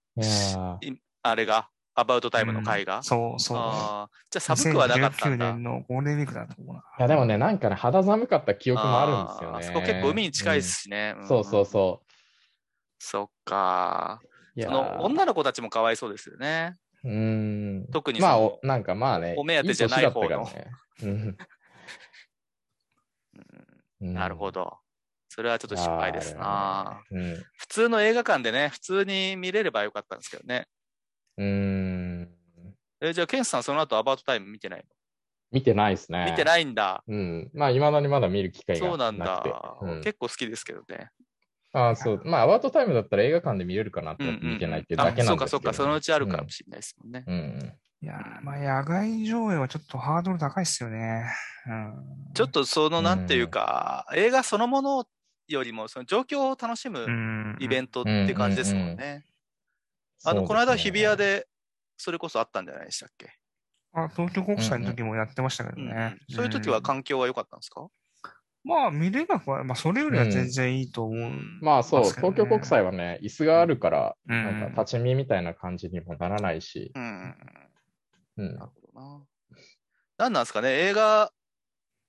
[1.22, 3.02] あれが、アバウトタイムの会が？
[3.02, 3.58] そうそう。
[3.58, 5.52] あーじゃあ寒くはなかったん2019だ。
[5.54, 6.80] 年のゴールデンウィークだと思うな。
[6.98, 9.56] いやでもね、なんかね、肌寒かった記憶もあるんですよね。
[9.56, 11.14] あーそこ結構海に近いですしね。
[11.18, 12.02] うんそうそううそ
[13.00, 14.20] そっか。
[14.60, 16.74] そのー女の子たちもかわいそうですよね。
[17.02, 17.86] うーん。
[17.92, 20.70] 特にまあお、なんかまあね、お目当てじゃない方のい年だったからね
[21.02, 21.36] うん
[24.00, 24.52] うんなるほ。
[24.52, 24.78] ど。
[25.28, 26.38] それはちょっと失敗ですな。
[26.38, 30.66] いやーあれはね普通の映画館でね、普通に見れればよかったんですけどね。
[31.38, 31.46] うん。
[31.46, 32.74] うーん。
[33.00, 34.84] えじゃあ、ケンスさん、その後アバウトタイム見てない
[35.50, 36.18] 見てないですね。
[36.18, 37.02] の見てないんだ。
[37.06, 37.50] うん。
[37.54, 39.48] まあ、いまだにまだ見る機会がそうなんなくて。
[39.50, 39.76] だ。
[39.80, 41.10] うん結構好きですけどね。
[41.72, 42.22] ああ、そう。
[42.24, 47.24] まあ、アバウトタイムだったら映画館で見れるかなと思って見てないっていうだけなんですけど、あそうか、そうか、そのうちあるかもしれないですもんね。
[47.26, 47.34] うん。
[47.34, 51.24] うんいやー、まあ野外上映はちょっとハードル高いっすよね。
[51.66, 51.94] うん。
[52.32, 55.04] ちょっとその、なんていうか、映画そのもの
[55.48, 59.24] よりも、その状況を楽しむうんイベントって感じですもんね。
[60.24, 60.46] あの、ね。
[60.46, 61.48] この間日比谷で、
[61.96, 63.38] それこそあったんじゃないでしたっけ、
[63.92, 66.16] あ東京国際の時もやってましたけどうんね。
[66.28, 67.88] そういう時はん環境は良かったんですか、
[68.64, 71.32] まあ見れなくは、まあそれよりは全然いいと思う。
[71.60, 72.34] まあそう、ますけどね。
[72.34, 74.36] 東京国際はね、椅子があるから、うん。
[74.44, 77.34] なんか立ち見みたいな感じにもならないし、うん。
[78.36, 78.54] うん。
[78.56, 79.26] なるほどな。
[80.18, 81.32] 何なんですかね、映画、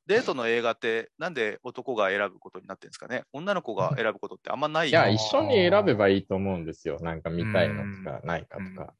[0.09, 3.25] デートの映画って、なんで男が選ぶことになってるんですかね？
[3.31, 6.97] 女の子が選ぶことってあんまないいや、ー一緒に選べばいいと思うんですよ。
[6.99, 8.95] なんか見たいのとかないかとか。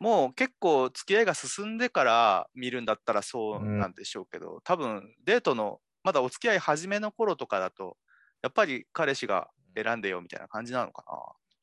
[0.00, 7.96] もう結構付き合いが進んでから見るんだったらそうなんでしょうけど、多分デートのまだお付き合い始めの頃とかだと、
[8.42, 11.12] やっぱり彼氏が選んでよみたいな感じなのかな、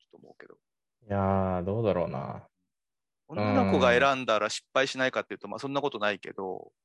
[0.10, 0.54] と思うけど。
[0.54, 2.48] いやー、どうだろうな。
[3.28, 6.85] 女の子が選んだら失敗しないかっていうと、まあそんなことないけど、い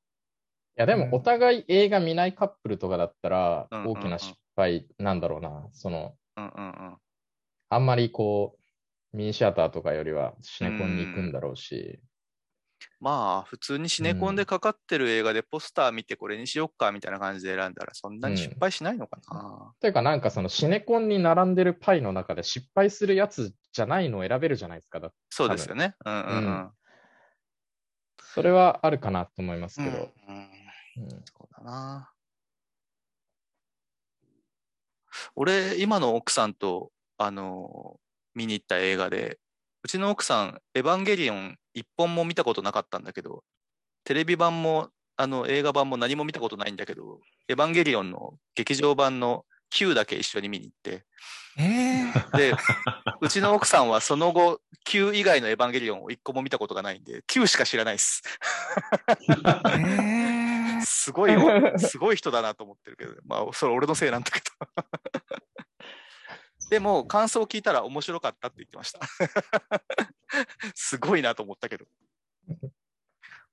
[0.75, 5.67] や、でもお互い映画見ないカップルとかだったら、うんうんうん大きな失敗なんだろうな。
[5.71, 6.97] その、うんうんうん。
[7.69, 8.57] あんまりこ
[9.13, 11.99] う、ミニシアターとかよりはシネコンに行くんだろうし。
[12.99, 19.73] まあ普通にシネコンでかかってる映画でポスター見てこれにしよっかみたいな感じで選んだらそんなに失敗しないのかな。
[19.79, 25.01] というか、なんかそのシネコンに並んでるパイの中で失敗するやつじゃないのを選べるじゃないですか。
[25.29, 25.95] そうですよね。
[26.05, 26.71] うんうんうん。
[28.21, 30.11] それはあるかなと思いますけど。
[30.27, 30.50] うんうん
[31.03, 32.11] うんそうだな。
[35.35, 37.99] 俺、今の奥さんと、あの、
[38.33, 39.39] 見に行った映画で、
[39.83, 43.43] うちの奥さん、エヴァンゲリオン一本も見たことなかったんだけど、
[44.03, 51.05] テレビ版も、あの、映画版も何も見たことないんだけど、エヴァンゲリオンの劇場版の Q だけ一緒に見に行って、
[51.57, 52.53] えー、で、
[53.21, 58.21] うちの奥さんはその後、Q 以外のエヴァンゲリオンを一個も見たことがないんで、Q しか知らないです。
[59.07, 60.40] えー、
[61.01, 61.31] すごい、
[61.79, 64.45] すごい人だなと思ってるけど、まあ、それ俺のせいなんだけど。
[66.69, 68.99] でも、感想を聞いたら面白かったって言ってました。
[70.75, 71.85] すごいなと思ったけど。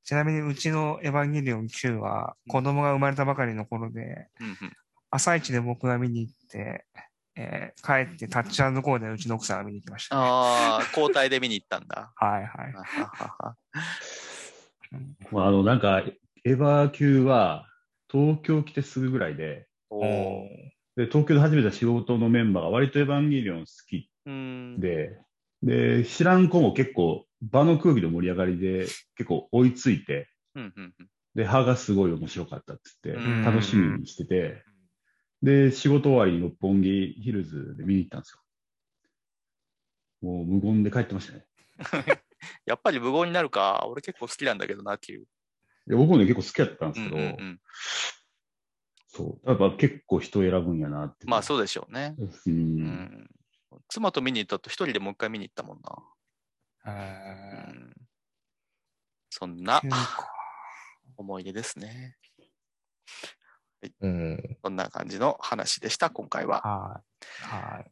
[0.04, 4.56] ちなみにうちのエヴァンゲリオン9は子供が生まれたばかりの頃で、うんうん、
[5.11, 6.87] 朝一で僕が見に行って、
[7.34, 10.16] えー帰ってタッチアンドコーでうちの奥さんが見に行きました。
[10.16, 12.12] ああ、交代で見に行ったんだ。
[12.16, 12.72] はいはい。
[12.72, 13.56] はははは
[15.30, 16.02] まあ、あの、なんか、
[16.48, 17.66] エヴァ級は、
[18.11, 19.68] 東京来てすぐぐらいで、
[20.96, 24.80] で、東京で始めた仕事のメンバーが割とエヴァンゲリオン好きうん。
[24.80, 25.18] で、
[25.62, 34.64] で、知らん子も結構、場の空気の盛り上がりで結構追いついて、うんうんうんで、歯がすごい面白かったって言って、うん楽しみにしてて、
[35.42, 38.40] で、仕事終わりに六本木ヒルズで見に行ったんですよ。
[40.22, 41.44] もう無言で帰ってましたね。
[42.66, 45.26] やっぱり無言になるか、俺結構好きなんだけどな、Q。
[45.89, 47.61] で僕もね、結構好きだったんでうんすけど、うんうん。
[49.09, 49.49] そう。
[49.49, 51.26] やっぱ結構人選ぶんやなって。
[51.26, 52.14] まあそうでしょうね。
[52.18, 52.28] う。
[52.47, 53.30] うんん。
[53.89, 55.97] 妻と見に行ったと一人でもう一回見に行ったもんな。
[56.84, 57.95] う
[59.30, 60.30] そんなー、9か
[61.16, 62.16] 思い出ですね。
[64.01, 64.57] うん。
[64.62, 66.61] そんな感じの話でした、今回は。
[66.61, 67.03] は
[67.43, 67.45] い。
[67.45, 67.91] はい。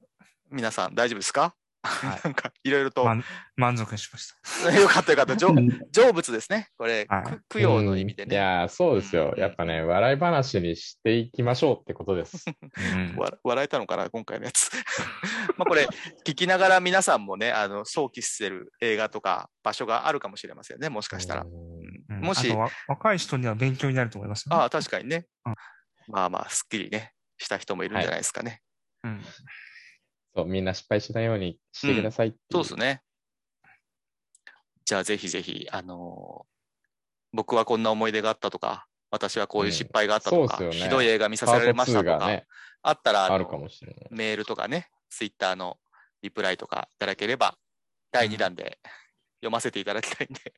[0.50, 1.54] 皆さん大丈夫ですか、
[1.86, 3.22] はい なんかいろいろと、ま
[3.56, 4.32] 満足しまし
[4.62, 4.72] た。
[4.78, 5.36] よかったよかった。
[5.36, 5.54] 成
[5.92, 6.68] 成仏ですね。
[6.76, 8.28] これ、はいく供養の意味でね。
[8.28, 9.32] うんいやー、そうですよ。
[9.34, 12.44] うんやっぱね、笑い話にしていきましょうってことです。
[12.94, 14.70] うんわ笑えたのかな、今回のやつ。
[15.56, 15.86] まあこれ、
[16.24, 21.42] 聞きながら皆さんもね、あの想起してる映画とか場所があるかもしれませんね、もしかしたら。
[21.42, 21.76] うん
[22.08, 22.50] もし
[22.88, 25.54] 若い人には勉強になると思いますよ、ああ、確かにねうん。
[26.08, 28.62] まあまあ、すっきりね、した人もいるんじゃないですかね。
[29.04, 29.24] うん
[30.36, 33.02] そう、みんな失敗しないようにしてくださいそうですね。
[34.84, 36.56] じゃあ、ぜひぜひ、あのー
[37.32, 42.46] 僕はこんな思い出があったとか、私はこういう失敗があったとか、ねひどい映画見させられましたとか、パート2がね、
[42.82, 44.08] あったらあるかもしれない。
[44.10, 45.76] メールとかね、ツイッターの
[46.22, 47.58] リプライとかいただければ、
[48.10, 48.78] 第2弾で
[49.40, 50.54] 読ませていただきたいんで。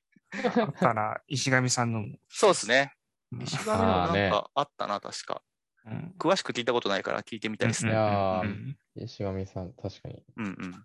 [0.60, 2.92] あったら、石上さんのも、そうですね。
[3.32, 5.42] うん石上のなんかあったな、確か。
[5.90, 7.92] うん詳しく聞いたことないから聞いてみたいですね。
[7.92, 10.22] いやーうん石上さん、確かに。
[10.36, 10.84] うんうん。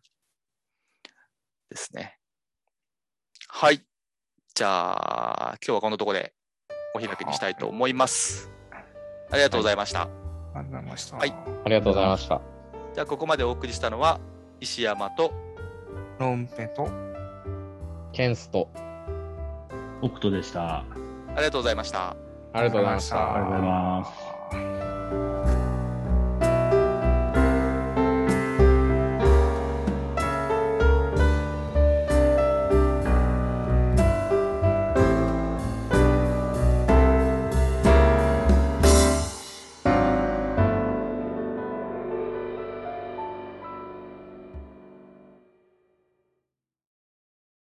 [1.69, 2.19] ですね。
[3.49, 3.83] はい。
[4.53, 6.33] じゃあ、今日はこのところで
[6.95, 8.51] お開きにしたいと思います。
[9.31, 10.01] ありがとうございました。
[10.03, 10.07] あ
[10.55, 11.17] りがとうございました。
[11.17, 12.41] はいありがとうございました。
[12.93, 14.19] じゃあ、ここまでお送りしたのは、
[14.59, 15.33] 石山と、
[16.19, 16.87] ロンペと、
[18.11, 18.69] ケンスト、
[20.01, 20.79] オクトでした。
[20.81, 20.85] あ
[21.37, 22.15] りがとうございました。
[22.53, 23.35] ありがとうございました。
[23.35, 24.05] ありがとうございま
[24.89, 24.92] す。